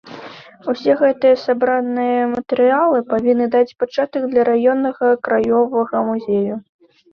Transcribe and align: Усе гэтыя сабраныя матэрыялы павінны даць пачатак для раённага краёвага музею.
Усе 0.71 0.93
гэтыя 1.01 1.35
сабраныя 1.47 2.23
матэрыялы 2.31 3.03
павінны 3.13 3.47
даць 3.57 3.75
пачатак 3.83 4.27
для 4.33 4.49
раённага 4.51 5.13
краёвага 5.31 6.05
музею. 6.11 6.55